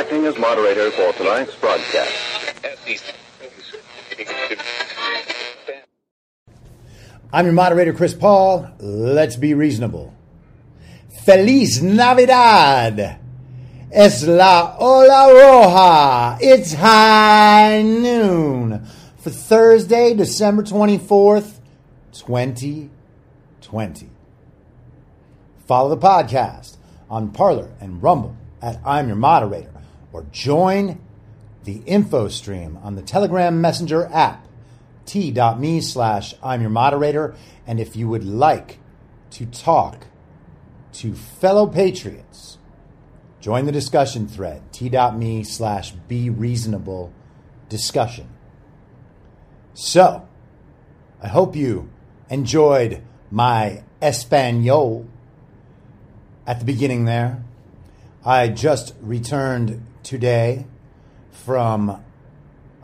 [0.00, 2.29] Acting as moderator for tonight's broadcast.
[7.32, 8.68] I'm your moderator, Chris Paul.
[8.80, 10.12] Let's be reasonable.
[11.24, 13.20] Feliz Navidad!
[13.92, 16.38] Es la Ola Roja.
[16.40, 18.84] It's high noon
[19.18, 21.60] for Thursday, December 24th,
[22.12, 24.10] 2020.
[25.68, 26.78] Follow the podcast
[27.08, 29.70] on Parler and Rumble at I'm Your Moderator
[30.12, 31.00] or join
[31.62, 34.48] the info stream on the Telegram Messenger app
[35.10, 37.34] t.me slash I'm your moderator.
[37.66, 38.78] And if you would like
[39.32, 40.06] to talk
[40.92, 42.58] to fellow patriots,
[43.40, 47.12] join the discussion thread t.me slash be reasonable
[47.68, 48.28] discussion.
[49.74, 50.28] So,
[51.20, 51.90] I hope you
[52.28, 55.08] enjoyed my Espanol
[56.46, 57.42] at the beginning there.
[58.24, 60.66] I just returned today
[61.32, 62.00] from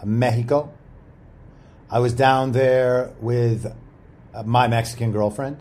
[0.05, 0.72] Mexico.
[1.89, 3.73] I was down there with
[4.34, 5.59] uh, my Mexican girlfriend,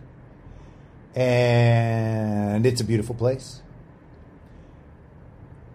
[1.13, 3.61] and it's a beautiful place.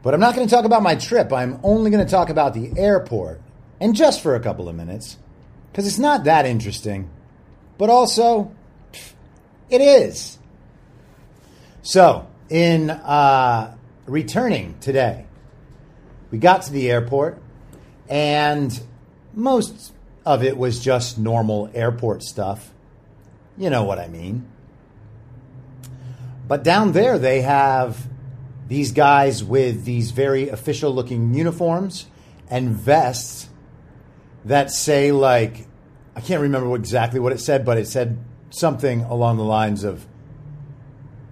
[0.02, 1.32] But I'm not going to talk about my trip.
[1.32, 3.40] I'm only going to talk about the airport,
[3.78, 5.18] and just for a couple of minutes,
[5.70, 7.08] because it's not that interesting,
[7.78, 8.52] but also
[9.68, 10.36] it is.
[11.82, 13.76] So, in uh,
[14.06, 15.26] returning today,
[16.32, 17.40] we got to the airport,
[18.08, 18.78] and
[19.32, 19.92] most
[20.24, 22.72] of it was just normal airport stuff.
[23.56, 24.46] You know what I mean.
[26.46, 28.08] But down there, they have
[28.66, 32.06] these guys with these very official looking uniforms
[32.48, 33.48] and vests
[34.44, 35.66] that say, like,
[36.16, 38.18] I can't remember exactly what it said, but it said
[38.50, 40.06] something along the lines of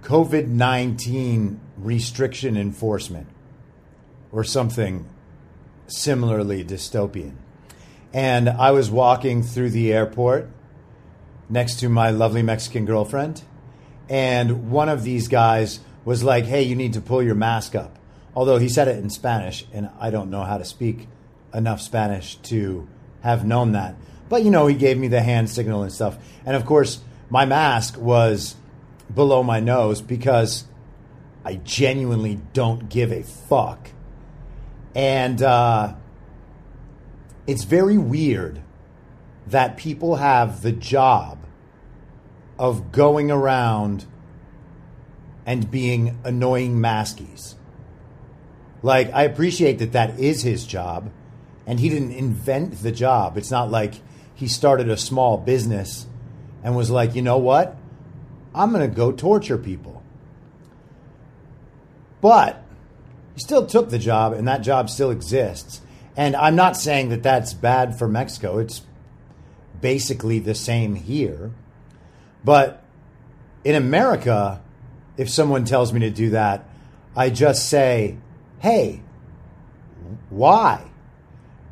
[0.01, 3.27] COVID 19 restriction enforcement
[4.31, 5.05] or something
[5.87, 7.33] similarly dystopian.
[8.13, 10.49] And I was walking through the airport
[11.49, 13.43] next to my lovely Mexican girlfriend.
[14.09, 17.97] And one of these guys was like, hey, you need to pull your mask up.
[18.35, 21.07] Although he said it in Spanish, and I don't know how to speak
[21.53, 22.87] enough Spanish to
[23.21, 23.95] have known that.
[24.29, 26.17] But, you know, he gave me the hand signal and stuff.
[26.45, 28.55] And of course, my mask was
[29.13, 30.65] below my nose because
[31.43, 33.89] I genuinely don't give a fuck.
[34.95, 35.95] And, uh,
[37.49, 38.61] it's very weird
[39.47, 41.39] that people have the job
[42.59, 44.05] of going around
[45.47, 47.55] and being annoying maskies.
[48.83, 51.11] Like, I appreciate that that is his job,
[51.65, 53.35] and he didn't invent the job.
[53.35, 53.95] It's not like
[54.35, 56.05] he started a small business
[56.63, 57.75] and was like, you know what?
[58.53, 60.03] I'm going to go torture people.
[62.21, 62.63] But
[63.33, 65.81] he still took the job, and that job still exists.
[66.19, 68.57] And I'm not saying that that's bad for Mexico.
[68.57, 68.81] It's
[69.79, 71.51] basically the same here.
[72.43, 72.83] But
[73.63, 74.61] in America,
[75.15, 76.67] if someone tells me to do that,
[77.15, 78.17] I just say,
[78.59, 79.01] hey,
[80.29, 80.83] why?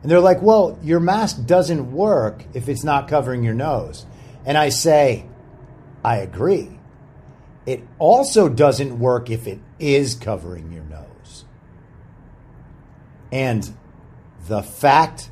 [0.01, 4.05] And they're like, well, your mask doesn't work if it's not covering your nose.
[4.45, 5.25] And I say,
[6.05, 6.79] I agree.
[7.65, 11.43] It also doesn't work if it is covering your nose.
[13.29, 13.69] And
[14.47, 15.29] the fact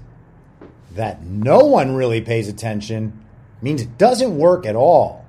[0.92, 3.26] that no one really pays attention
[3.62, 5.26] means it doesn't work at all.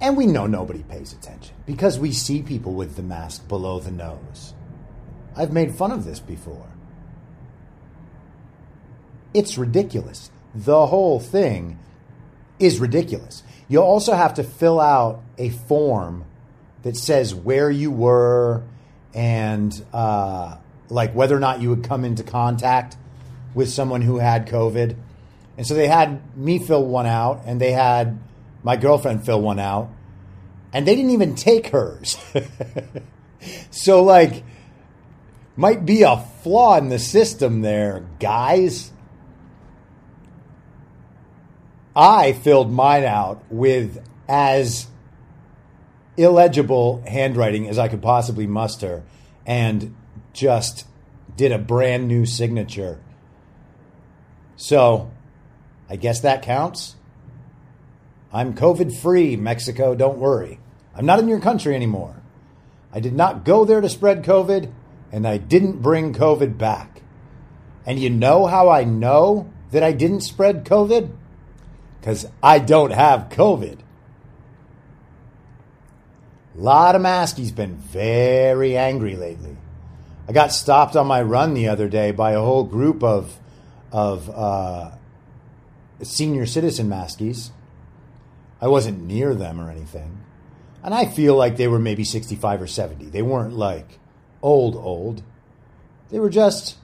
[0.00, 3.90] And we know nobody pays attention because we see people with the mask below the
[3.90, 4.54] nose.
[5.36, 6.66] I've made fun of this before.
[9.34, 10.30] It's ridiculous.
[10.54, 11.78] The whole thing
[12.58, 13.42] is ridiculous.
[13.68, 16.24] You also have to fill out a form
[16.82, 18.62] that says where you were
[19.14, 20.56] and uh,
[20.88, 22.96] like whether or not you would come into contact
[23.54, 24.96] with someone who had COVID.
[25.56, 28.18] And so they had me fill one out, and they had
[28.62, 29.90] my girlfriend fill one out,
[30.72, 32.16] and they didn't even take hers.
[33.70, 34.44] so, like,
[35.56, 38.92] might be a flaw in the system there, guys.
[41.96, 44.86] I filled mine out with as
[46.18, 49.04] illegible handwriting as I could possibly muster
[49.46, 49.94] and
[50.32, 50.86] just
[51.36, 53.00] did a brand new signature.
[54.56, 55.10] So,
[55.88, 56.96] I guess that counts.
[58.32, 60.58] I'm COVID free, Mexico, don't worry.
[60.94, 62.16] I'm not in your country anymore.
[62.92, 64.70] I did not go there to spread COVID,
[65.12, 67.02] and I didn't bring COVID back.
[67.86, 71.10] And you know how I know that I didn't spread COVID?
[72.00, 73.78] Because I don't have COVID.
[76.58, 79.56] A lot of maskies been very angry lately.
[80.28, 83.38] I got stopped on my run the other day by a whole group of
[83.92, 84.90] of uh,
[86.02, 87.50] senior citizen maskies.
[88.60, 90.18] I wasn't near them or anything.
[90.82, 93.06] And I feel like they were maybe 65 or 70.
[93.06, 93.98] They weren't like
[94.42, 95.22] old, old.
[96.10, 96.76] They were just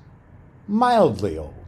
[0.68, 1.63] mildly old.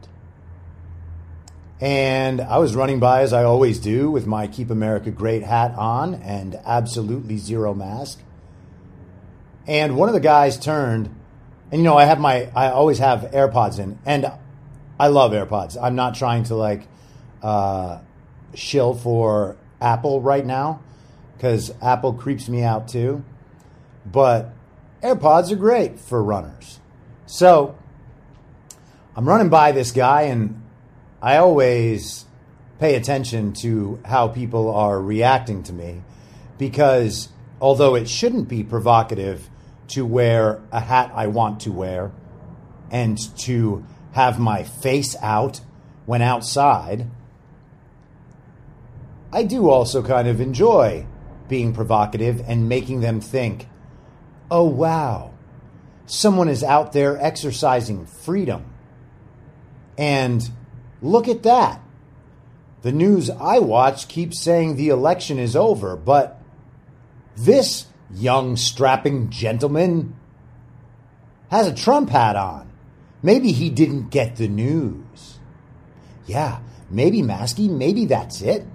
[1.81, 5.75] And I was running by, as I always do, with my Keep America Great hat
[5.76, 8.20] on and absolutely zero mask.
[9.67, 11.14] And one of the guys turned,
[11.70, 14.32] and you know, I have my, I always have AirPods in, and
[14.99, 15.76] I love AirPods.
[15.81, 16.87] I'm not trying to like
[17.43, 17.99] uh,
[18.55, 20.81] shill for Apple right now
[21.37, 23.23] because Apple creeps me out too.
[24.06, 24.55] But
[25.02, 26.81] AirPods are great for runners.
[27.26, 27.76] So
[29.14, 30.62] I'm running by this guy, and
[31.23, 32.27] I always
[32.79, 36.03] pay attention to how people are reacting to me
[36.59, 37.31] because
[37.61, 39.49] although it shouldn't be provocative
[39.89, 42.13] to wear a hat I want to wear
[42.91, 45.61] and to have my face out
[46.05, 47.11] when outside,
[49.33, 51.07] I do also kind of enjoy
[51.49, 53.69] being provocative and making them think,
[54.51, 55.33] oh, wow,
[56.07, 58.73] someone is out there exercising freedom.
[59.99, 60.49] And
[61.03, 61.81] look at that.
[62.83, 66.41] The news I watch keeps saying the election is over, but
[67.37, 70.15] this young, strapping gentleman
[71.51, 72.71] has a Trump hat on.
[73.23, 75.39] Maybe he didn't get the news.
[76.27, 76.61] Yeah,
[76.91, 78.67] maybe Maskey, maybe that's it.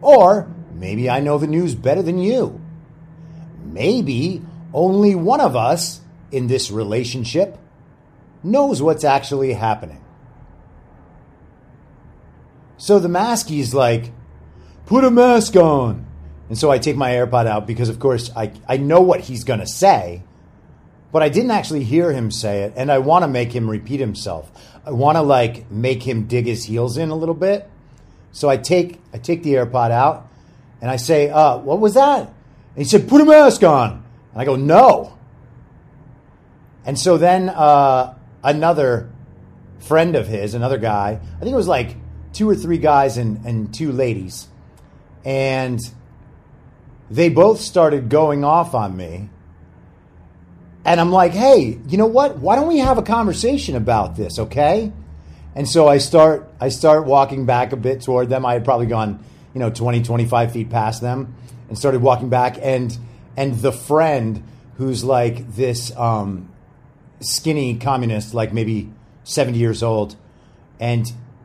[0.00, 2.60] Or maybe I know the news better than you.
[3.64, 4.42] Maybe
[4.72, 6.00] only one of us
[6.30, 7.58] in this relationship
[8.42, 10.02] knows what's actually happening.
[12.78, 14.12] So the maskie's like,
[14.86, 16.06] put a mask on.
[16.48, 19.44] And so I take my AirPod out because, of course, I, I know what he's
[19.44, 20.22] going to say,
[21.12, 22.72] but I didn't actually hear him say it.
[22.76, 24.50] And I want to make him repeat himself.
[24.86, 27.68] I want to like make him dig his heels in a little bit.
[28.32, 30.28] So I take I take the AirPod out
[30.80, 32.20] and I say, uh, what was that?
[32.20, 34.04] And he said, put a mask on.
[34.32, 35.18] And I go, no.
[36.84, 39.10] And so then uh, another
[39.80, 41.96] friend of his, another guy, I think it was like
[42.38, 44.46] two or three guys and, and two ladies.
[45.24, 45.80] And
[47.10, 49.28] they both started going off on me.
[50.84, 52.38] And I'm like, hey, you know what?
[52.38, 54.92] Why don't we have a conversation about this, okay?
[55.56, 58.46] And so I start I start walking back a bit toward them.
[58.46, 61.34] I had probably gone, you know, 20, 25 feet past them
[61.68, 62.96] and started walking back and
[63.36, 64.44] and the friend
[64.76, 66.48] who's like this um,
[67.20, 68.92] skinny communist, like maybe
[69.24, 70.14] 70 years old,
[70.78, 71.04] and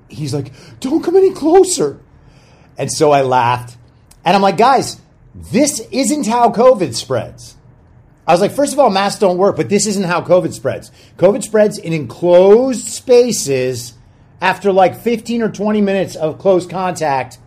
[0.09, 1.99] he's like, Don't come any closer.
[2.77, 3.77] And so I laughed.
[4.25, 4.99] And I'm like, guys,
[5.35, 7.55] this isn't how COVID spreads.
[8.25, 10.91] I was like, first of all, masks don't work, but this isn't how COVID spreads.
[11.17, 13.93] COVID spreads in enclosed spaces
[14.39, 17.37] after like 15 or 20 minutes of close contact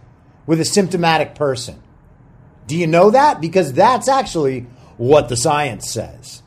[0.45, 1.83] with a symptomatic person.
[2.67, 3.41] Do you know that?
[3.41, 6.43] Because that's actually what the science says.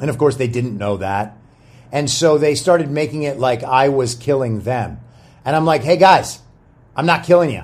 [0.00, 1.36] And of course, they didn't know that.
[1.96, 5.00] And so they started making it like I was killing them.
[5.46, 6.40] And I'm like, hey guys,
[6.94, 7.62] I'm not killing you.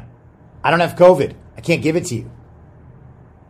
[0.64, 1.34] I don't have COVID.
[1.54, 2.30] I can't give it to you.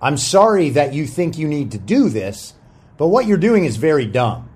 [0.01, 2.55] I'm sorry that you think you need to do this,
[2.99, 4.51] but what you're doing is very dumb.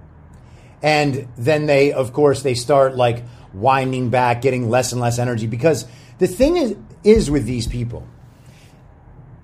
[0.83, 3.23] And then they, of course, they start like,
[3.55, 5.47] winding back, getting less and less energy.
[5.47, 5.87] Because
[6.19, 8.05] the thing is, is with these people,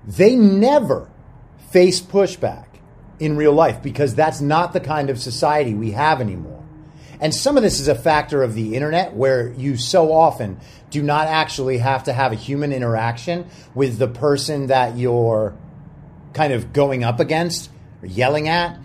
[0.05, 1.09] they never
[1.71, 2.65] face pushback
[3.21, 6.52] in real life because that's not the kind of society we have anymore.
[7.23, 11.01] And some of this is a factor of the internet where you so often do
[11.01, 15.55] not actually have to have a human interaction with the person that you're
[16.33, 17.69] kind of going up against
[18.01, 18.77] or yelling at.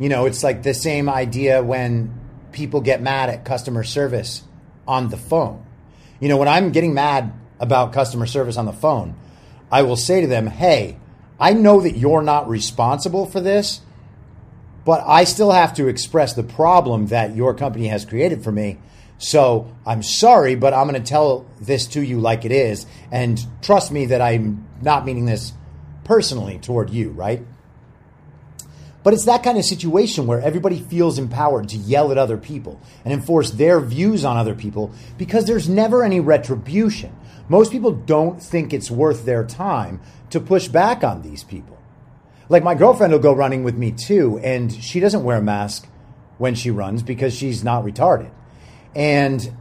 [0.00, 2.18] You know, it's like the same idea when
[2.50, 4.42] people get mad at customer service
[4.88, 5.62] on the phone.
[6.18, 9.16] You know, when I'm getting mad about customer service on the phone,
[9.70, 10.96] I will say to them, hey,
[11.38, 13.82] I know that you're not responsible for this,
[14.84, 18.78] but I still have to express the problem that your company has created for me.
[19.18, 22.86] So I'm sorry, but I'm going to tell this to you like it is.
[23.12, 25.52] And trust me that I'm not meaning this
[26.02, 27.44] personally toward you, right?
[29.04, 32.80] But it's that kind of situation where everybody feels empowered to yell at other people
[33.04, 37.14] and enforce their views on other people because there's never any retribution.
[37.48, 41.78] Most people don't think it's worth their time to push back on these people.
[42.48, 45.86] Like my girlfriend will go running with me too, and she doesn't wear a mask
[46.38, 48.30] when she runs because she's not retarded.
[48.94, 49.56] And,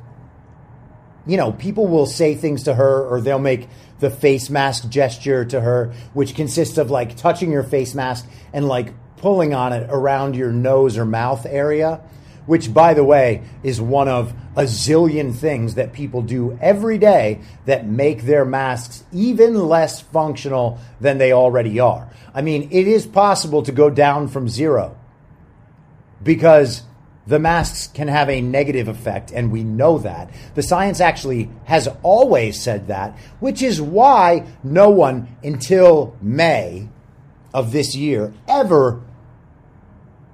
[1.27, 3.69] you know, people will say things to her or they'll make
[3.99, 8.67] the face mask gesture to her, which consists of like touching your face mask and
[8.67, 12.01] like pulling on it around your nose or mouth area,
[12.45, 17.41] which, by the way, is one of a zillion things that people do every day
[17.65, 22.09] that make their masks even less functional than they already are.
[22.33, 24.97] I mean, it is possible to go down from zero
[26.23, 26.83] because
[27.27, 30.29] the masks can have a negative effect, and we know that.
[30.55, 36.89] The science actually has always said that, which is why no one until May
[37.53, 39.01] of this year ever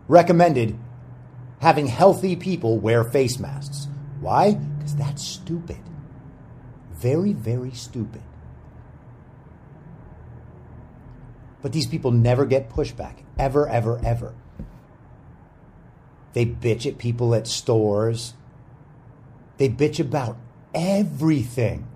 [0.08, 0.80] recommended
[1.60, 3.88] having healthy people wear face masks.
[4.20, 4.54] Why?
[4.54, 5.80] Because that's stupid.
[6.94, 8.22] Very, very stupid.
[11.62, 13.24] But these people never get pushback.
[13.38, 14.34] Ever, ever, ever.
[16.34, 18.34] They bitch at people at stores.
[19.58, 20.38] They bitch about
[20.74, 21.88] everything.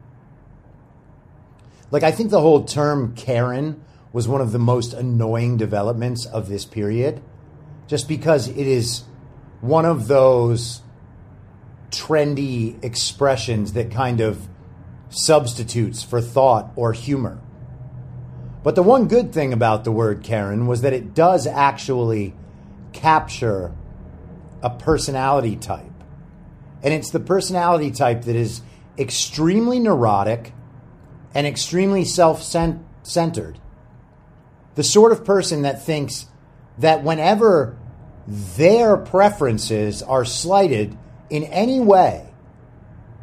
[1.91, 6.50] Like, I think the whole term Karen was one of the most annoying developments of
[6.50, 7.22] this period,
[7.88, 9.03] just because it is
[9.62, 10.82] one of those
[11.91, 14.48] trendy expressions that kind of
[15.10, 17.39] substitutes for thought or humor.
[18.63, 22.34] But the one good thing about the word Karen was that it does actually
[22.94, 23.74] capture
[24.62, 25.86] a personality type.
[26.84, 28.62] And it's the personality type that is
[28.98, 30.53] extremely neurotic
[31.34, 33.60] and extremely self centered.
[34.75, 36.27] The sort of person that thinks
[36.77, 37.77] that whenever
[38.27, 40.97] their preferences are slighted
[41.29, 42.27] in any way,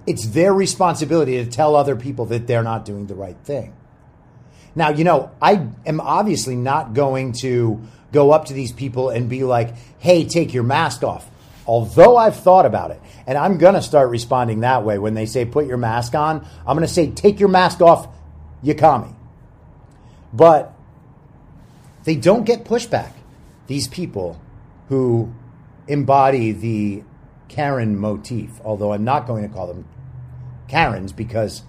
[0.07, 3.75] it's their responsibility to tell other people that they're not doing the right thing.
[4.75, 9.29] Now, you know, I am obviously not going to go up to these people and
[9.29, 11.29] be like, hey, take your mask off.
[11.67, 15.27] Although I've thought about it, and I'm going to start responding that way when they
[15.27, 18.09] say put your mask on, I'm going to say take your mask off,
[18.63, 19.15] me.
[20.33, 20.75] But
[22.05, 23.13] they don't get pushback.
[23.67, 24.41] These people
[24.89, 25.33] who
[25.87, 27.03] embody the
[27.49, 29.87] Karen motif, although I'm not going to call them
[30.69, 31.63] Karens because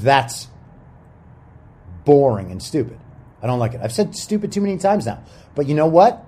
[0.00, 0.48] that's
[2.04, 2.98] boring and stupid.
[3.42, 3.80] I don't like it.
[3.82, 5.22] I've said stupid too many times now.
[5.54, 6.24] But you know what?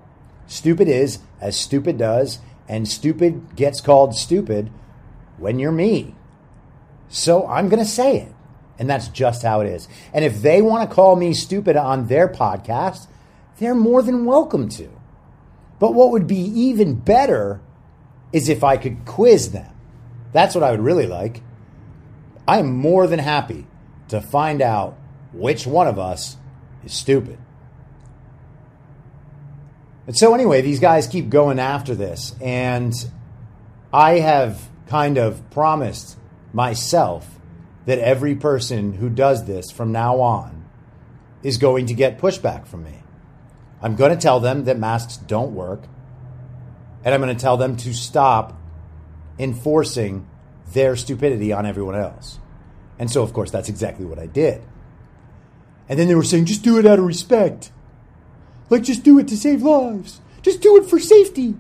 [0.47, 4.71] Stupid is as stupid does, and stupid gets called stupid
[5.37, 6.15] when you're me.
[7.09, 8.33] So I'm going to say it.
[8.79, 9.89] And that's just how it is.
[10.13, 13.09] And if they want to call me stupid on their podcast,
[13.59, 14.98] they're more than welcome to.
[15.79, 17.61] But what would be even better
[18.33, 19.73] is if I could quiz them.
[20.33, 21.43] That's what I would really like.
[22.47, 23.67] I am more than happy
[24.09, 24.99] to find out
[25.33, 26.37] which one of us
[26.85, 27.39] is stupid.
[30.07, 32.35] And so, anyway, these guys keep going after this.
[32.41, 32.95] And
[33.93, 36.17] I have kind of promised
[36.53, 37.39] myself
[37.85, 40.65] that every person who does this from now on
[41.43, 42.98] is going to get pushback from me.
[43.81, 45.85] I'm going to tell them that masks don't work.
[47.05, 48.61] And I'm going to tell them to stop
[49.39, 50.29] enforcing
[50.73, 52.39] their stupidity on everyone else.
[52.99, 54.63] And so, of course, that's exactly what I did.
[55.89, 57.71] And then they were saying, just do it out of respect.
[58.69, 60.21] Like, just do it to save lives.
[60.43, 61.55] Just do it for safety.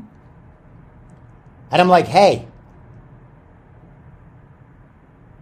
[1.71, 2.49] And I'm like, hey,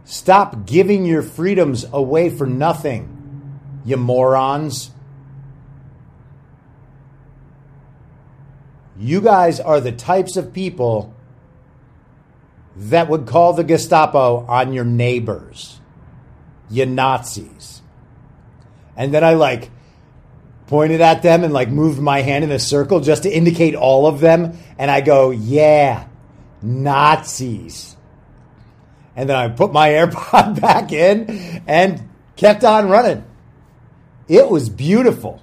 [0.05, 4.91] stop giving your freedoms away for nothing, you morons.
[8.99, 11.15] You guys are the types of people
[12.77, 15.81] that would call the Gestapo on your neighbors,
[16.71, 17.83] you Nazis.
[18.97, 19.71] And then I like
[20.67, 24.07] pointed at them and like moved my hand in a circle just to indicate all
[24.07, 24.59] of them.
[24.79, 26.09] And I go, yeah,
[26.63, 27.97] Nazis.
[29.15, 33.25] And then I put my AirPod back in and kept on running.
[34.29, 35.43] It was beautiful.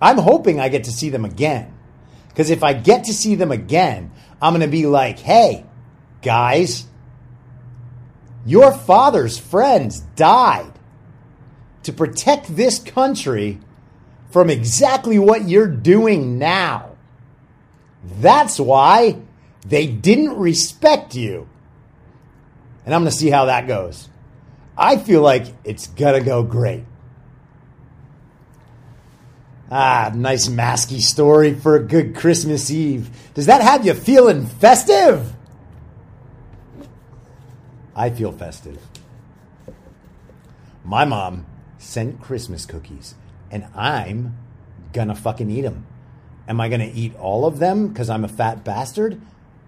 [0.00, 1.75] I'm hoping I get to see them again.
[2.36, 4.12] Because if I get to see them again,
[4.42, 5.64] I'm going to be like, hey,
[6.20, 6.86] guys,
[8.44, 10.72] your father's friends died
[11.84, 13.58] to protect this country
[14.30, 16.96] from exactly what you're doing now.
[18.04, 19.16] That's why
[19.66, 21.48] they didn't respect you.
[22.84, 24.10] And I'm going to see how that goes.
[24.76, 26.84] I feel like it's going to go great.
[29.70, 33.10] Ah, nice masky story for a good Christmas Eve.
[33.34, 35.32] Does that have you feeling festive?
[37.94, 38.78] I feel festive.
[40.84, 41.46] My mom
[41.78, 43.16] sent Christmas cookies,
[43.50, 44.36] and I'm
[44.92, 45.84] gonna fucking eat them.
[46.46, 49.20] Am I gonna eat all of them because I'm a fat bastard?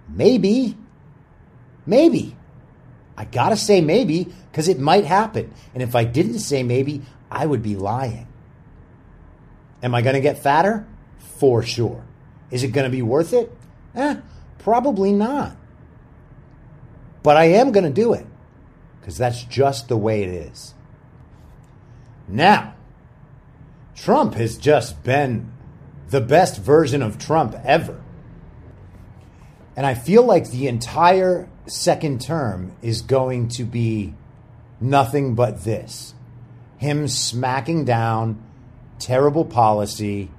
[0.09, 0.77] Maybe.
[1.87, 2.37] Maybe.
[3.17, 5.53] I gotta say maybe because it might happen.
[5.75, 7.03] And if I didn't say maybe,
[7.33, 8.29] I would be lying.
[9.83, 10.87] Am I gonna get fatter?
[11.39, 12.05] For sure.
[12.51, 13.53] Is it gonna be worth it?
[13.95, 14.17] Eh,
[14.59, 15.57] probably not.
[17.23, 18.27] But I am gonna do it
[19.01, 20.75] because that's just the way it is.
[22.27, 22.75] Now,
[23.95, 25.53] Trump has just been
[26.11, 28.01] the best version of Trump ever.
[29.77, 34.15] And I feel like the entire second term is going to be
[34.81, 36.15] nothing but this
[36.79, 38.41] him smacking down
[38.99, 40.31] terrible policy,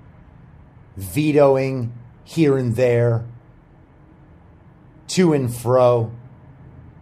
[0.97, 3.25] vetoing here and there,
[5.07, 6.11] to and fro,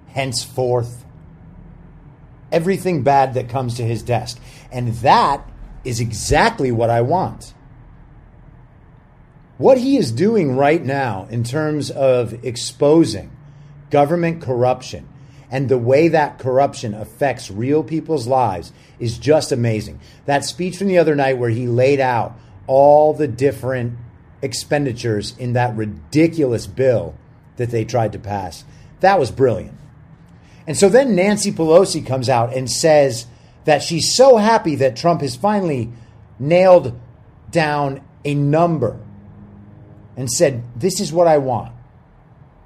[0.08, 1.06] henceforth,
[2.52, 4.40] everything bad that comes to his desk.
[4.72, 5.48] And that
[5.84, 7.54] is exactly what I want.
[9.58, 13.32] What he is doing right now in terms of exposing
[13.90, 15.08] government corruption
[15.50, 20.00] and the way that corruption affects real people's lives is just amazing.
[20.26, 22.38] That speech from the other night where he laid out
[22.68, 23.98] all the different
[24.42, 27.16] expenditures in that ridiculous bill
[27.56, 28.66] that they tried to pass,
[29.00, 29.78] that was brilliant.
[30.68, 33.26] And so then Nancy Pelosi comes out and says
[33.64, 35.92] that she's so happy that Trump has finally
[36.40, 37.00] nailed
[37.52, 39.00] down a number
[40.18, 41.72] and said, This is what I want.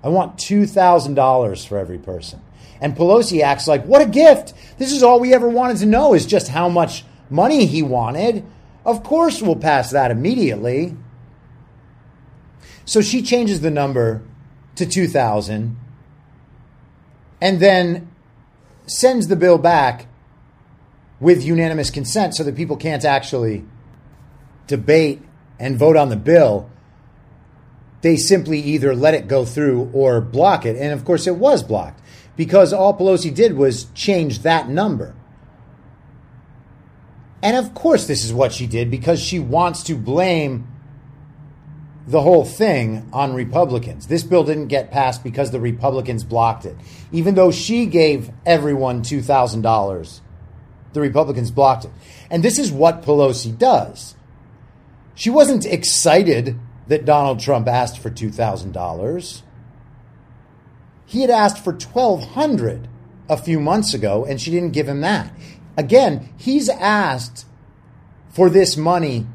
[0.04, 2.42] I want $2,000 for every person.
[2.82, 4.54] And Pelosi acts like, What a gift!
[4.78, 8.44] This is all we ever wanted to know is just how much money he wanted.
[8.84, 10.98] Of course, we'll pass that immediately.
[12.84, 14.24] So she changes the number
[14.76, 15.78] to 2,000
[17.40, 18.10] and then
[18.88, 20.08] sends the bill back
[21.20, 23.64] with unanimous consent so that people can't actually
[24.66, 25.22] debate
[25.60, 26.72] and vote on the bill
[28.02, 30.76] they simply either let it go through or block it.
[30.76, 32.01] And of course, it was blocked
[32.36, 35.16] because all Pelosi did was change that number.
[37.44, 40.68] And of course, this is what she did because she wants to blame
[42.08, 44.08] the whole thing on Republicans.
[44.08, 46.76] This bill didn't get passed because the Republicans blocked it.
[47.12, 50.20] Even though she gave everyone $2,000,
[50.94, 51.92] the Republicans blocked it.
[52.30, 54.16] And this is what Pelosi does.
[55.16, 59.42] She wasn't excited that Donald Trump asked for $2,000.
[61.12, 62.88] He had asked for 1200
[63.28, 65.34] a few months ago and she didn't give him that.
[65.76, 67.46] Again, he's asked
[68.30, 69.28] for this money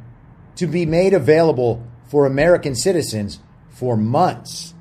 [0.54, 4.72] to be made available for American citizens for months.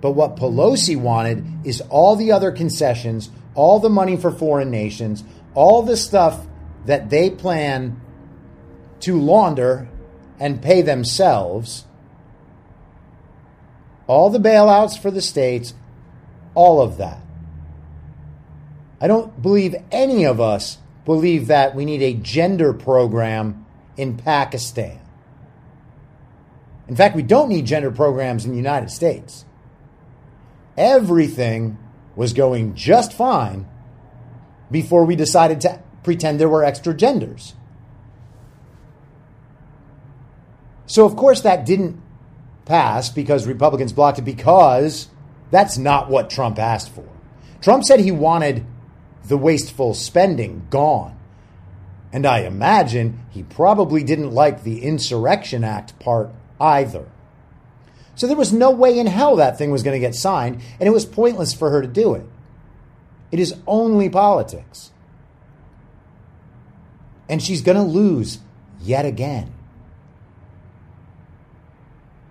[0.00, 5.24] But what Pelosi wanted is all the other concessions, all the money for foreign nations,
[5.52, 6.46] all the stuff
[6.86, 8.00] that they plan
[9.00, 9.88] to launder
[10.38, 11.86] and pay themselves,
[14.06, 15.74] all the bailouts for the states,
[16.54, 17.20] all of that.
[19.00, 25.00] I don't believe any of us believe that we need a gender program in Pakistan.
[26.88, 29.44] In fact, we don't need gender programs in the United States.
[30.76, 31.78] Everything
[32.16, 33.66] was going just fine
[34.70, 37.54] before we decided to pretend there were extra genders.
[40.86, 42.00] So, of course, that didn't
[42.66, 45.08] pass because Republicans blocked it because
[45.54, 47.08] that's not what Trump asked for.
[47.60, 48.66] Trump said he wanted
[49.26, 51.18] the wasteful spending gone.
[52.12, 57.08] And I imagine he probably didn't like the Insurrection Act part either.
[58.14, 60.86] So there was no way in hell that thing was going to get signed, and
[60.86, 62.26] it was pointless for her to do it.
[63.32, 64.92] It is only politics.
[67.28, 68.38] And she's going to lose
[68.80, 69.52] yet again.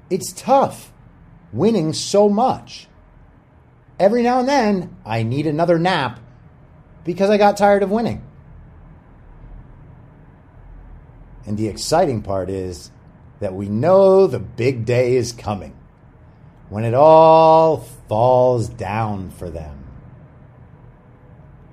[0.10, 0.94] It's tough
[1.52, 2.88] winning so much.
[4.04, 6.20] Every now and then, I need another nap
[7.06, 8.22] because I got tired of winning.
[11.46, 12.92] And the exciting part is
[13.39, 15.74] that we know the big day is coming
[16.68, 17.78] when it all
[18.10, 19.86] falls down for them.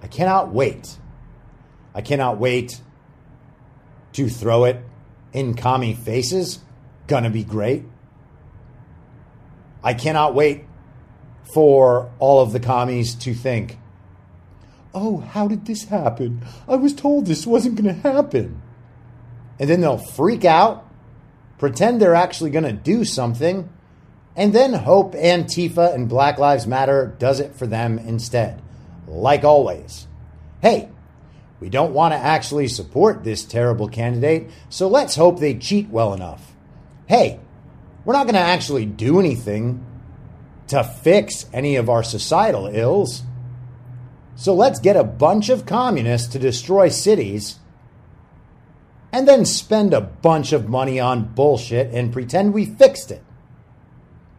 [0.01, 0.99] I cannot wait.
[1.97, 2.81] I cannot wait
[4.13, 4.81] to throw it
[5.33, 6.61] in commie faces.
[7.09, 7.87] Gonna be great.
[9.83, 10.70] I cannot wait
[11.53, 13.79] for all of the commies to think,
[14.95, 16.43] oh, how did this happen?
[16.69, 18.61] I was told this wasn't going to happen.
[19.59, 20.89] And then they'll freak out,
[21.59, 23.69] pretend they're actually going to do something,
[24.35, 28.63] and then hope Antifa and Black Lives Matter does it for them instead.
[29.07, 30.07] Like always.
[30.63, 30.89] Hey,
[31.61, 36.15] We don't want to actually support this terrible candidate, so let's hope they cheat well
[36.15, 36.55] enough.
[37.07, 37.39] Hey,
[38.05, 39.85] we're not going to actually do anything
[40.71, 43.23] to fix any of our societal ills.
[44.37, 47.59] So let's get a bunch of communists to destroy cities
[49.13, 53.23] and then spend a bunch of money on bullshit and pretend we fixed it.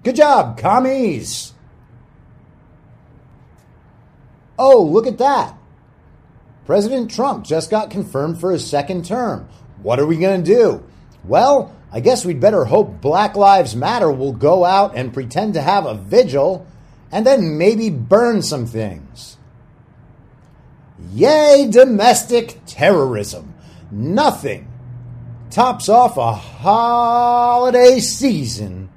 [0.03, 1.53] Good job, commies!
[4.57, 5.55] Oh, look at that.
[6.65, 9.49] President Trump just got confirmed for his second term.
[9.81, 10.83] What are we going to do?
[11.23, 15.61] Well, I guess we'd better hope Black Lives Matter will go out and pretend to
[15.61, 16.65] have a vigil
[17.11, 19.37] and then maybe burn some things.
[21.11, 23.53] Yay, domestic terrorism.
[23.91, 24.71] Nothing
[25.49, 28.89] tops off a holiday season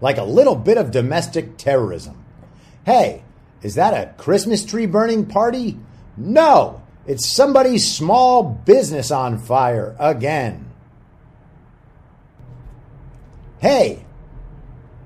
[0.00, 2.24] like a little bit of domestic terrorism.
[2.86, 3.22] Hey,
[3.62, 5.78] is that a Christmas tree burning party?
[6.16, 10.63] No, it's somebody's small business on fire again.
[13.64, 14.04] Hey,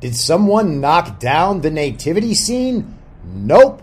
[0.01, 2.99] did someone knock down the nativity scene?
[3.23, 3.83] Nope,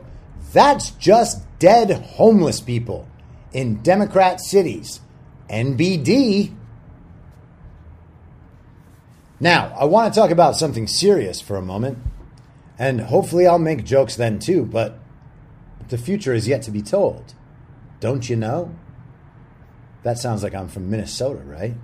[0.51, 3.07] that's just dead homeless people
[3.53, 4.99] in Democrat cities.
[5.49, 6.53] NBD.
[9.39, 11.97] Now, I want to talk about something serious for a moment,
[12.77, 14.99] and hopefully I'll make jokes then too, but
[15.87, 17.33] the future is yet to be told.
[18.01, 18.75] Don't you know?
[20.03, 21.75] That sounds like I'm from Minnesota, right?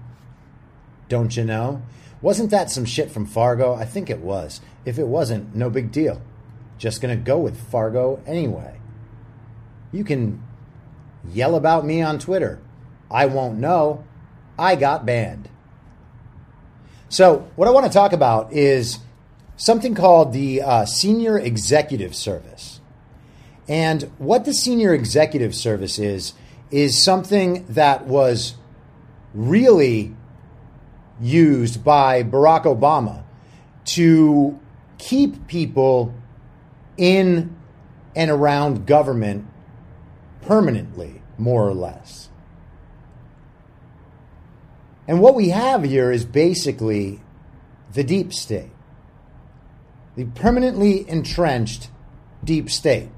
[1.07, 1.83] Don't you know?
[2.21, 3.73] Wasn't that some shit from Fargo?
[3.73, 4.61] I think it was.
[4.85, 6.21] If it wasn't, no big deal.
[6.77, 8.79] Just gonna go with Fargo anyway.
[9.91, 10.43] You can
[11.29, 12.59] yell about me on Twitter.
[13.09, 14.03] I won't know.
[14.57, 15.49] I got banned.
[17.09, 18.99] So, what I want to talk about is
[19.57, 22.79] something called the uh, Senior Executive Service.
[23.67, 26.33] And what the Senior Executive Service is,
[26.71, 28.55] is something that was
[29.33, 30.15] really
[31.21, 33.23] used by Barack Obama
[33.85, 34.59] to
[34.97, 36.13] keep people
[36.97, 37.55] in
[38.15, 39.47] and around government
[40.41, 42.29] permanently, more or less.
[45.07, 47.21] And what we have here is basically
[47.93, 48.71] the deep state,
[50.15, 51.89] the permanently entrenched
[52.43, 53.09] deep state.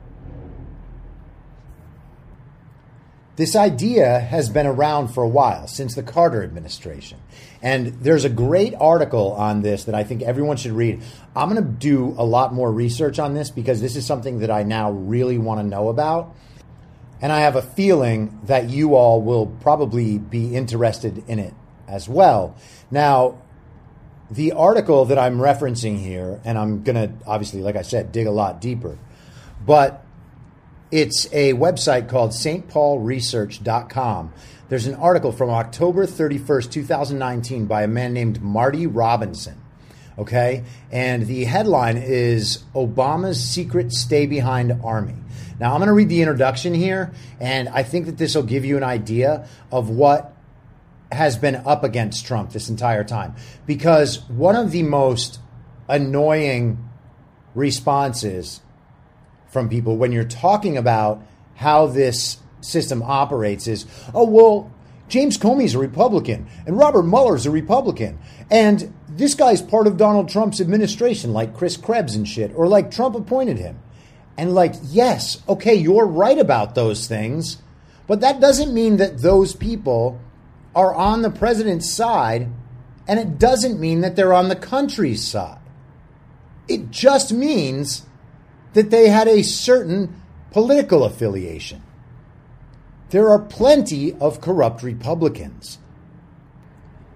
[3.36, 7.20] This idea has been around for a while, since the Carter administration.
[7.64, 11.02] And there's a great article on this that I think everyone should read.
[11.34, 14.52] I'm going to do a lot more research on this because this is something that
[14.52, 16.36] I now really want to know about.
[17.22, 21.54] And I have a feeling that you all will probably be interested in it
[21.88, 22.58] as well.
[22.92, 23.42] Now,
[24.30, 28.28] the article that I'm referencing here, and I'm going to obviously, like I said, dig
[28.28, 28.98] a lot deeper,
[29.66, 30.06] but
[30.92, 34.34] it's a website called stpaulresearch.com.
[34.74, 39.62] There's an article from October 31st, 2019, by a man named Marty Robinson.
[40.18, 40.64] Okay?
[40.92, 45.14] And the headline is Obama's Secret Stay Behind Army.
[45.60, 48.66] Now, I'm going to read the introduction here, and I think that this will give
[48.66, 50.36] you an idea of what
[51.12, 53.36] has been up against Trump this entire time.
[53.68, 55.40] Because one of the most
[55.88, 56.90] annoying
[57.54, 58.62] responses
[59.50, 64.72] from people when you're talking about how this system operates is, oh, well,
[65.10, 68.18] James Comey's a Republican and Robert Mueller's a Republican.
[68.50, 72.92] And this guy's part of Donald Trump's administration, like Chris Krebs and shit, or like
[72.92, 73.80] Trump appointed him.
[74.38, 77.62] And like, yes, okay, you're right about those things,
[78.08, 80.20] but that doesn't mean that those people
[80.76, 82.48] are on the president's side,
[83.08, 85.60] and it doesn't mean that they're on the country's side.
[86.68, 88.08] It just means
[88.74, 90.20] that they had a certain
[90.52, 91.84] political affiliation.
[93.14, 95.78] There are plenty of corrupt Republicans.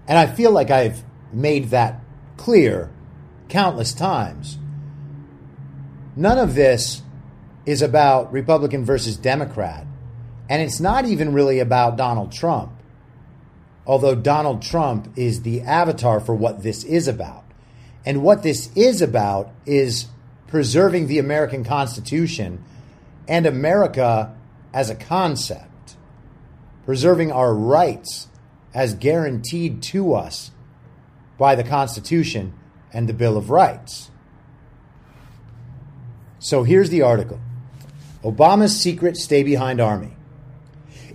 [0.07, 2.01] And I feel like I've made that
[2.38, 2.91] clear
[3.49, 4.60] countless times.
[6.15, 7.01] None of this
[7.65, 9.88] is about Republican versus Democrat.
[10.47, 12.73] And it's not even really about Donald Trump,
[13.88, 17.43] although Donald Trump is the avatar for what this is about.
[18.05, 20.05] And what this is about is
[20.45, 22.63] preserving the American Constitution
[23.27, 24.36] and America
[24.75, 25.66] as a concept,
[26.88, 28.30] preserving our rights
[28.73, 30.52] as guaranteed to us
[31.38, 32.54] by the Constitution
[32.93, 34.10] and the Bill of Rights.
[36.39, 37.41] So here's the article
[38.23, 40.15] Obama's secret stay behind army.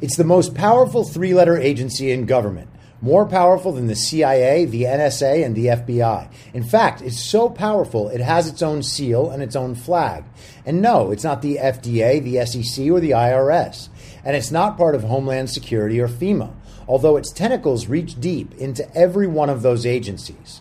[0.02, 2.68] It's the most powerful three letter agency in government,
[3.00, 6.30] more powerful than the CIA, the NSA, and the FBI.
[6.52, 10.24] In fact, it's so powerful it has its own seal and its own flag.
[10.66, 13.88] And no, it's not the FDA, the SEC, or the IRS.
[14.24, 16.52] And it's not part of Homeland Security or FEMA,
[16.86, 20.60] although its tentacles reach deep into every one of those agencies.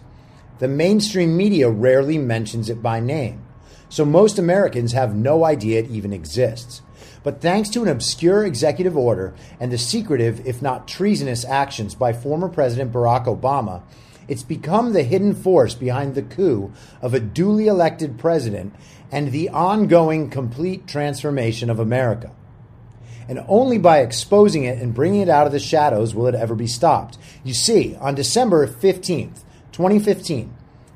[0.59, 3.43] The mainstream media rarely mentions it by name,
[3.89, 6.81] so most Americans have no idea it even exists.
[7.23, 12.13] But thanks to an obscure executive order and the secretive, if not treasonous, actions by
[12.13, 13.83] former President Barack Obama,
[14.27, 16.71] it's become the hidden force behind the coup
[17.01, 18.73] of a duly elected president
[19.11, 22.31] and the ongoing complete transformation of America.
[23.27, 26.55] And only by exposing it and bringing it out of the shadows will it ever
[26.55, 27.17] be stopped.
[27.43, 30.53] You see, on December 15th, 2015,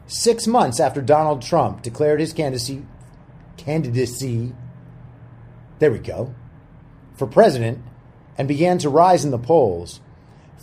[0.08, 2.84] six months after Donald Trump declared his candidacy,
[3.58, 4.54] candidacy
[5.80, 6.34] there we go,
[7.16, 7.80] for president
[8.38, 10.00] and began to rise in the polls,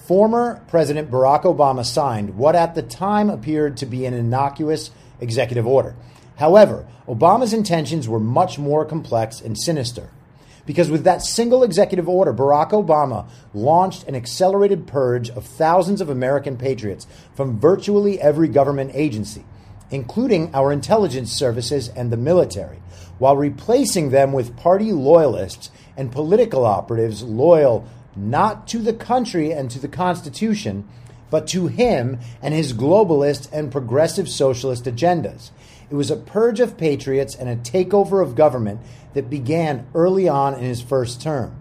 [0.07, 5.67] former President Barack Obama signed what at the time appeared to be an innocuous executive
[5.67, 5.95] order.
[6.37, 10.11] However, Obama's intentions were much more complex and sinister.
[10.65, 16.09] Because with that single executive order, Barack Obama launched an accelerated purge of thousands of
[16.09, 19.45] American patriots from virtually every government agency,
[19.91, 22.81] including our intelligence services and the military,
[23.19, 29.71] while replacing them with party loyalists and political operatives loyal not to the country and
[29.71, 30.87] to the Constitution,
[31.31, 35.51] but to him and his globalist and progressive socialist agendas.
[35.91, 38.81] It was a purge of patriots and a takeover of government
[39.15, 41.57] that began early on in his first term.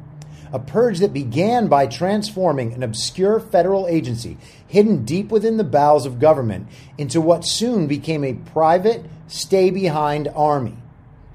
[0.53, 4.37] A purge that began by transforming an obscure federal agency
[4.67, 10.27] hidden deep within the bowels of government into what soon became a private, stay behind
[10.35, 10.77] army.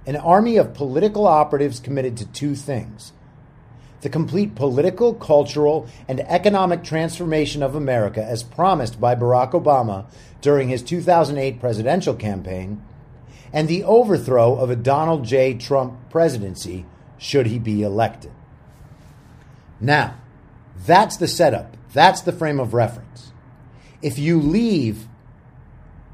[0.07, 3.13] An army of political operatives committed to two things
[4.03, 10.07] the complete political, cultural, and economic transformation of America as promised by Barack Obama
[10.41, 12.81] during his 2008 presidential campaign,
[13.53, 15.55] and the overthrow of a Donald J.
[15.55, 16.87] Trump presidency
[17.19, 18.33] should he be elected.
[19.81, 20.15] Now,
[20.87, 21.77] that's the setup.
[21.93, 23.33] That's the frame of reference.
[24.03, 25.07] If you leave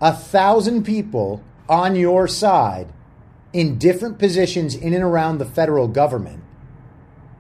[0.00, 2.92] a thousand people on your side
[3.52, 6.42] in different positions in and around the federal government,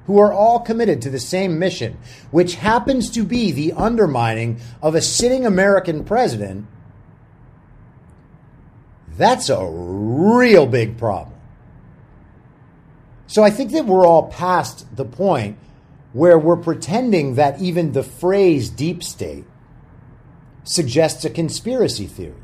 [0.06, 1.96] who are all committed to the same mission,
[2.30, 6.66] which happens to be the undermining of a sitting American president,
[9.16, 11.38] that's a real big problem.
[13.26, 15.58] So I think that we're all past the point
[16.12, 19.44] where we're pretending that even the phrase deep state
[20.64, 22.34] suggests a conspiracy theory.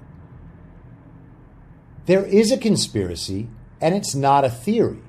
[2.06, 3.48] There is a conspiracy,
[3.80, 5.02] and it's not a theory.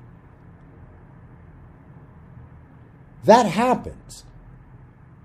[3.24, 4.24] That happens.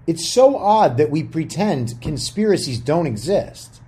[0.08, 3.82] It's so odd that we pretend conspiracies don't exist.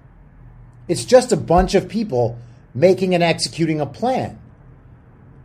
[0.88, 2.38] It's just a bunch of people
[2.74, 4.40] making and executing a plan.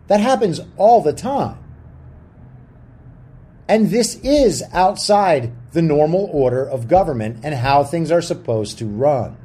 [0.06, 1.58] That happens all the time.
[3.68, 8.86] And this is outside the normal order of government and how things are supposed to
[8.86, 9.36] run.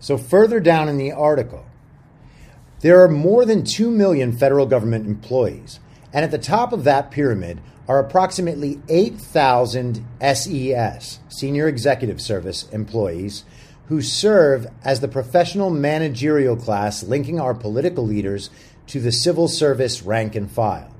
[0.00, 1.64] So, further down in the article,
[2.80, 5.78] there are more than 2 million federal government employees,
[6.12, 7.60] and at the top of that pyramid
[7.92, 13.44] are approximately 8,000 SES, Senior Executive Service employees,
[13.88, 18.48] who serve as the professional managerial class linking our political leaders
[18.86, 20.90] to the civil service rank and file.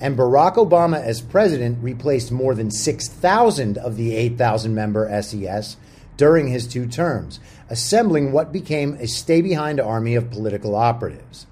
[0.00, 5.76] And Barack Obama, as president, replaced more than 6,000 of the 8,000 member SES
[6.16, 7.38] during his two terms,
[7.70, 11.46] assembling what became a stay behind army of political operatives.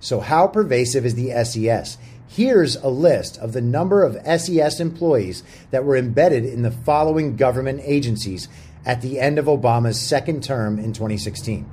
[0.00, 1.96] So, how pervasive is the SES?
[2.28, 7.36] Here's a list of the number of SES employees that were embedded in the following
[7.36, 8.48] government agencies
[8.84, 11.68] at the end of Obama's second term in 2016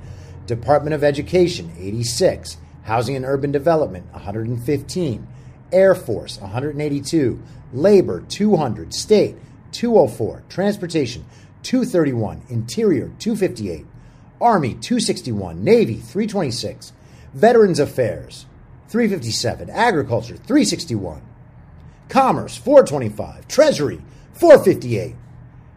[0.46, 5.26] Department of Education, 86, Housing and Urban Development, 115,
[5.72, 9.36] Air Force, 182, Labor, 200, State,
[9.72, 11.24] 204, Transportation,
[11.62, 13.86] 231, Interior 258,
[14.40, 16.92] Army 261, Navy 326,
[17.32, 18.44] Veterans Affairs
[18.94, 21.20] 357, Agriculture 361,
[22.08, 24.00] Commerce 425, Treasury
[24.34, 25.16] 458,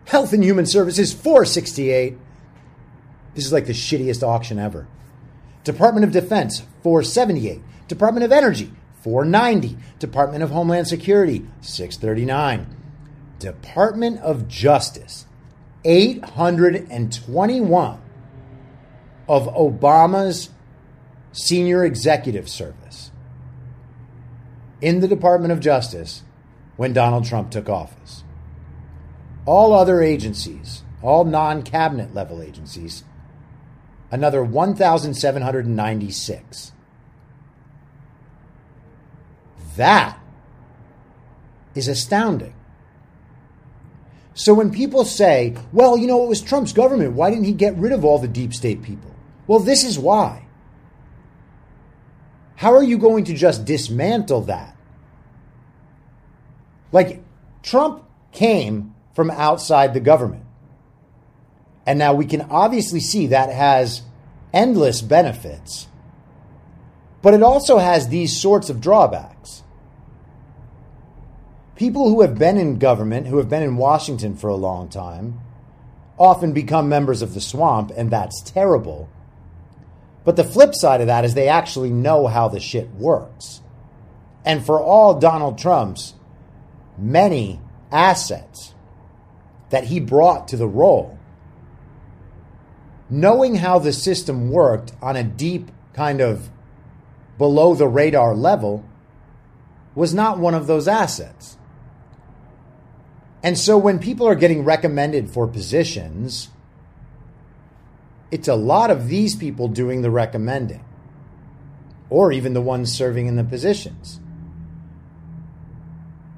[0.05, 2.15] Health and Human Services 468.
[3.33, 4.87] This is like the shittiest auction ever.
[5.63, 12.67] Department of Defense 478, Department of Energy 490, Department of Homeland Security 639,
[13.39, 15.25] Department of Justice
[15.83, 17.99] 821
[19.27, 20.49] of Obama's
[21.31, 23.11] senior executive service
[24.81, 26.23] in the Department of Justice
[26.75, 28.23] when Donald Trump took office.
[29.45, 33.03] All other agencies, all non cabinet level agencies,
[34.11, 36.73] another 1,796.
[39.75, 40.19] That
[41.75, 42.53] is astounding.
[44.33, 47.75] So when people say, well, you know, it was Trump's government, why didn't he get
[47.75, 49.15] rid of all the deep state people?
[49.47, 50.46] Well, this is why.
[52.57, 54.75] How are you going to just dismantle that?
[56.91, 57.21] Like,
[57.61, 60.43] Trump came from outside the government.
[61.85, 64.01] And now we can obviously see that has
[64.51, 65.87] endless benefits,
[67.21, 69.61] but it also has these sorts of drawbacks.
[71.75, 75.39] People who have been in government, who have been in Washington for a long time,
[76.17, 79.09] often become members of the swamp, and that's terrible.
[80.27, 83.61] But the flip side of that is they actually know how the shit works.
[84.43, 86.15] And for all Donald Trump's
[86.97, 87.61] many
[87.93, 88.75] assets
[89.69, 91.17] that he brought to the role,
[93.09, 96.49] knowing how the system worked on a deep kind of
[97.37, 98.83] below the radar level
[99.95, 101.57] was not one of those assets.
[103.41, 106.49] And so when people are getting recommended for positions,
[108.31, 110.83] it's a lot of these people doing the recommending,
[112.09, 114.19] or even the ones serving in the positions.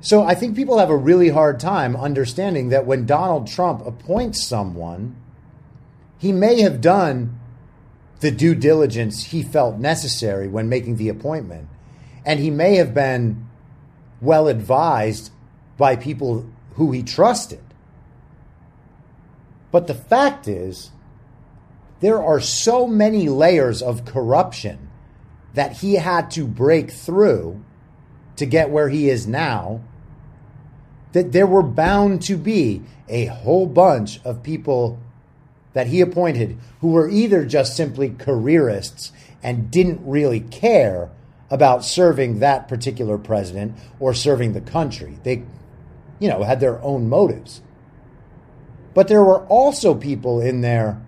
[0.02, 4.42] So I think people have a really hard time understanding that when Donald Trump appoints
[4.42, 5.16] someone,
[6.18, 7.40] he may have done
[8.20, 11.68] the due diligence he felt necessary when making the appointment,
[12.26, 13.48] and he may have been
[14.22, 15.32] well advised
[15.78, 17.64] by people who he trusted.
[19.72, 20.92] But the fact is,
[22.00, 24.90] there are so many layers of corruption
[25.54, 27.64] that he had to break through
[28.36, 29.82] to get where he is now
[31.12, 35.00] that there were bound to be a whole bunch of people
[35.74, 41.10] that he appointed who were either just simply careerists and didn't really care
[41.50, 45.18] about serving that particular president or serving the country.
[45.24, 45.44] They,
[46.20, 47.62] you know, had their own motives.
[48.94, 51.02] But there were also people in there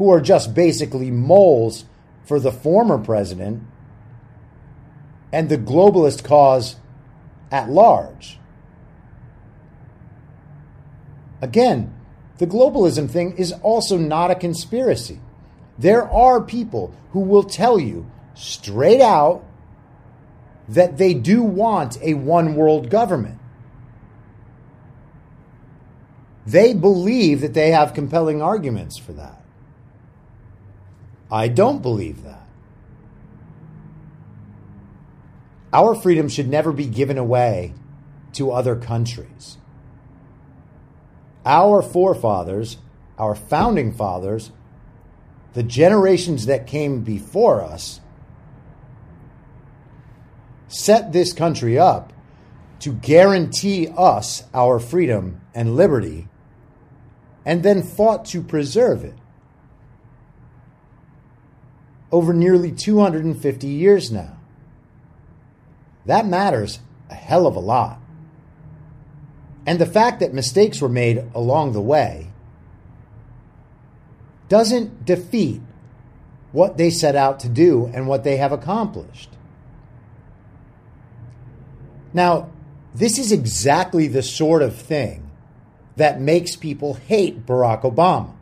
[0.00, 1.84] who are just basically moles
[2.24, 3.62] for the former president
[5.30, 6.76] and the globalist cause
[7.52, 8.38] at large.
[11.42, 11.94] Again,
[12.38, 15.20] the globalism thing is also not a conspiracy.
[15.78, 19.44] There are people who will tell you straight out
[20.66, 23.38] that they do want a one world government.
[26.46, 29.39] They believe that they have compelling arguments for that.
[31.30, 32.46] I don't believe that.
[35.72, 37.74] Our freedom should never be given away
[38.32, 39.56] to other countries
[41.44, 42.76] our forefathers,
[43.18, 44.52] our founding fathers,
[45.54, 48.00] the generations that came before us,
[50.68, 52.12] set this country up
[52.80, 56.28] to guarantee us our freedom and liberty,
[57.44, 59.14] and then fought to preserve it.
[62.12, 64.36] Over nearly 250 years now.
[66.06, 68.00] That matters a hell of a lot.
[69.66, 72.28] And the fact that mistakes were made along the way
[74.48, 75.60] doesn't defeat
[76.52, 79.30] what they set out to do and what they have accomplished.
[82.12, 82.50] Now,
[82.94, 85.30] this is exactly the sort of thing
[85.96, 88.34] that makes people hate Barack Obama.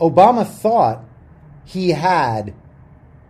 [0.00, 1.04] Obama thought
[1.64, 2.54] he had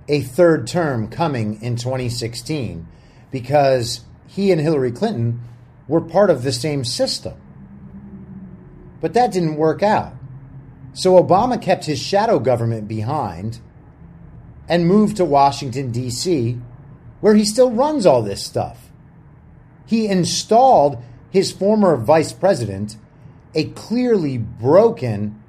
[0.09, 2.87] a third term coming in 2016
[3.31, 5.41] because he and Hillary Clinton
[5.89, 7.35] were part of the same system.
[9.01, 10.15] But that didn't work out.
[10.93, 13.61] So Obama kept his shadow government behind
[14.69, 16.59] and moved to Washington, D.C.,
[17.21, 18.91] where he still runs all this stuff.
[19.87, 22.97] He installed his former vice president,
[23.55, 25.43] a clearly broken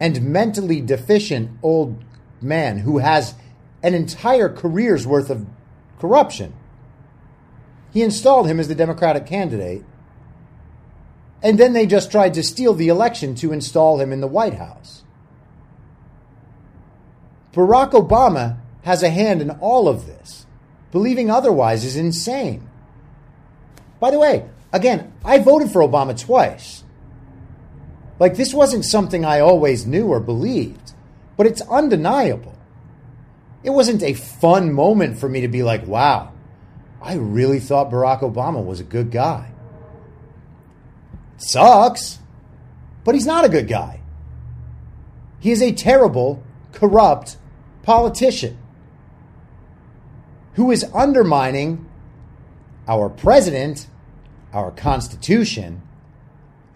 [0.00, 2.02] and mentally deficient old
[2.40, 3.34] man who has
[3.82, 5.46] an entire career's worth of
[5.98, 6.52] corruption.
[7.92, 9.84] He installed him as the Democratic candidate.
[11.42, 14.54] And then they just tried to steal the election to install him in the White
[14.54, 15.04] House.
[17.52, 20.46] Barack Obama has a hand in all of this.
[20.92, 22.68] Believing otherwise is insane.
[23.98, 26.84] By the way, again, I voted for Obama twice.
[28.18, 30.92] Like, this wasn't something I always knew or believed,
[31.36, 32.56] but it's undeniable.
[33.62, 36.32] It wasn't a fun moment for me to be like, wow,
[37.02, 39.50] I really thought Barack Obama was a good guy.
[41.36, 42.18] Sucks,
[43.04, 44.00] but he's not a good guy.
[45.38, 46.42] He is a terrible,
[46.72, 47.36] corrupt
[47.82, 48.56] politician
[50.54, 51.86] who is undermining
[52.88, 53.86] our president,
[54.52, 55.82] our Constitution,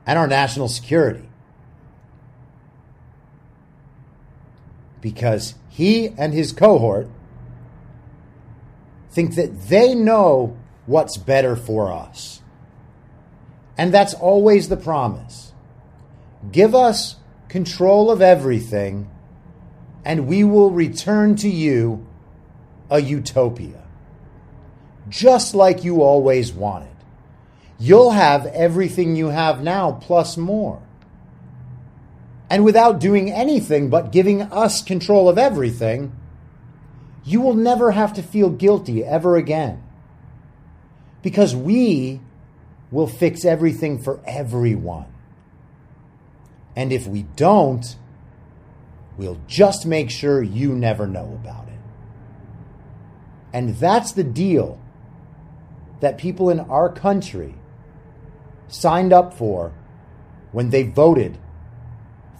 [0.06, 1.29] and our national security.
[5.00, 7.08] Because he and his cohort
[9.10, 12.42] think that they know what's better for us.
[13.78, 15.52] And that's always the promise.
[16.52, 17.16] Give us
[17.48, 19.10] control of everything,
[20.04, 22.06] and we will return to you
[22.90, 23.82] a utopia,
[25.08, 26.88] just like you always wanted.
[27.78, 30.82] You'll have everything you have now plus more.
[32.50, 36.16] And without doing anything but giving us control of everything,
[37.24, 39.80] you will never have to feel guilty ever again.
[41.22, 42.20] Because we
[42.90, 45.06] will fix everything for everyone.
[46.74, 47.84] And if we don't,
[49.16, 51.78] we'll just make sure you never know about it.
[53.52, 54.80] And that's the deal
[56.00, 57.54] that people in our country
[58.66, 59.72] signed up for
[60.50, 61.38] when they voted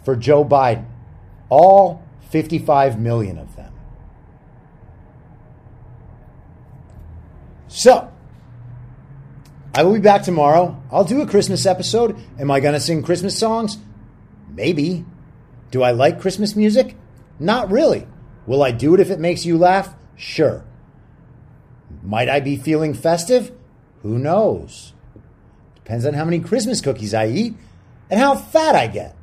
[0.05, 0.87] for Joe Biden.
[1.49, 3.73] All 55 million of them.
[7.69, 8.13] So,
[9.75, 10.83] I will be back tomorrow.
[10.91, 12.17] I'll do a Christmas episode.
[12.39, 13.79] Am I going to sing Christmas songs?
[14.49, 15.05] Maybe.
[15.71, 16.97] Do I like Christmas music?
[17.39, 18.07] Not really.
[18.47, 19.95] Will I do it if it makes you laugh?
[20.17, 20.65] Sure.
[22.03, 23.53] Might I be feeling festive?
[24.03, 24.93] Who knows?
[25.77, 27.55] Depends on how many Christmas cookies I eat
[28.11, 29.17] and how fat I get.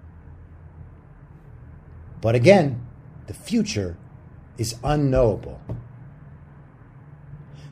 [2.22, 2.86] But again,
[3.28, 3.98] the future
[4.58, 5.62] is unknowable.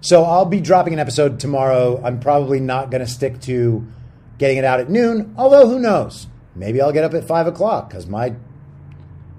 [0.01, 1.99] So I'll be dropping an episode tomorrow.
[2.03, 3.87] I'm probably not going to stick to
[4.37, 6.27] getting it out at noon, although who knows?
[6.55, 8.35] Maybe I'll get up at 5 o'clock because my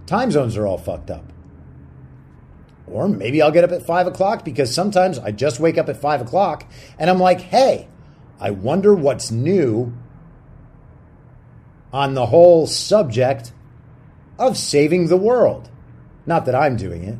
[0.07, 1.33] time zones are all fucked up.
[2.87, 5.97] Or maybe I'll get up at 5 o'clock because sometimes I just wake up at
[5.97, 7.89] 5 o'clock and I'm like, hey,
[8.41, 9.93] I wonder what's new
[11.93, 13.53] on the whole subject
[14.39, 15.70] of saving the world.
[16.26, 17.18] Not that I'm doing it.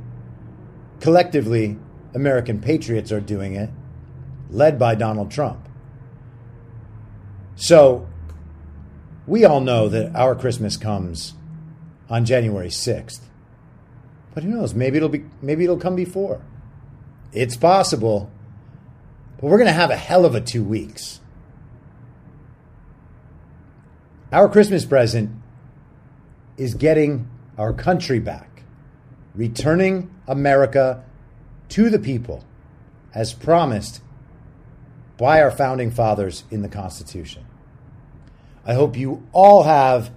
[1.00, 1.78] Collectively,
[2.14, 3.70] American patriots are doing it,
[4.50, 5.68] led by Donald Trump.
[7.54, 8.08] So,
[9.26, 11.34] we all know that our Christmas comes
[12.08, 13.20] on January 6th.
[14.34, 14.74] But who knows?
[14.74, 16.42] Maybe it'll be maybe it'll come before.
[17.32, 18.30] It's possible.
[19.38, 21.20] But we're going to have a hell of a 2 weeks.
[24.32, 25.30] Our Christmas present
[26.57, 27.28] is getting
[27.59, 28.62] our country back,
[29.34, 31.04] returning America
[31.70, 32.44] to the people
[33.14, 34.00] as promised
[35.16, 37.44] by our founding fathers in the Constitution.
[38.64, 40.11] I hope you all have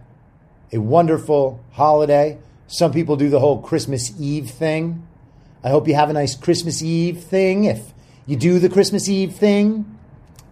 [0.71, 2.37] a wonderful holiday.
[2.67, 5.07] Some people do the whole Christmas Eve thing.
[5.63, 7.93] I hope you have a nice Christmas Eve thing if
[8.25, 9.97] you do the Christmas Eve thing.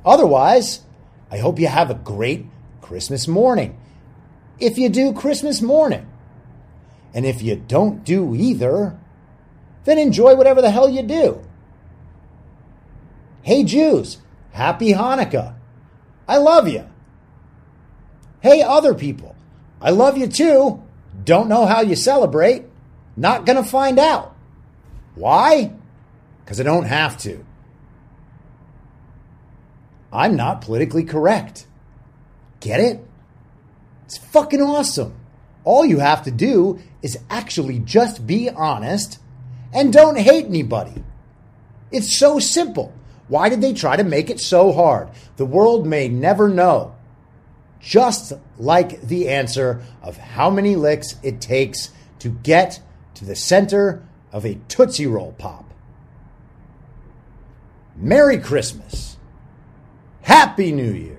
[0.06, 0.82] Otherwise,
[1.30, 2.46] I hope you have a great
[2.82, 3.78] Christmas morning
[4.60, 6.08] if you do Christmas morning.
[7.14, 8.98] And if you don't do either,
[9.86, 11.42] then enjoy whatever the hell you do.
[13.42, 14.18] Hey, Jews,
[14.52, 15.56] happy Hanukkah.
[16.28, 16.88] I love you.
[18.42, 19.36] Hey, other people,
[19.82, 20.84] I love you too.
[21.24, 22.66] Don't know how you celebrate.
[23.16, 24.36] Not going to find out.
[25.16, 25.72] Why?
[26.44, 27.44] Because I don't have to.
[30.12, 31.66] I'm not politically correct.
[32.60, 33.07] Get it?
[34.08, 35.14] It's fucking awesome.
[35.66, 39.20] All you have to do is actually just be honest
[39.74, 41.04] and don't hate anybody.
[41.92, 42.94] It's so simple.
[43.28, 45.10] Why did they try to make it so hard?
[45.36, 46.96] The world may never know.
[47.82, 52.80] Just like the answer of how many licks it takes to get
[53.16, 55.74] to the center of a Tootsie Roll Pop.
[57.98, 59.18] Merry Christmas.
[60.22, 61.17] Happy New Year.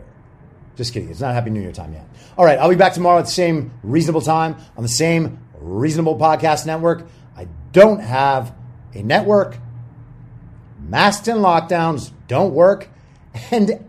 [0.78, 1.10] Just kidding.
[1.10, 2.08] It's not Happy New Year time yet.
[2.38, 2.56] All right.
[2.56, 7.08] I'll be back tomorrow at the same reasonable time on the same reasonable podcast network.
[7.36, 8.54] I don't have
[8.94, 9.58] a network.
[10.80, 12.88] Masks and lockdowns don't work.
[13.50, 13.84] And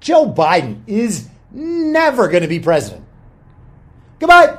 [0.00, 3.04] Joe Biden is never going to be president.
[4.18, 4.58] Goodbye.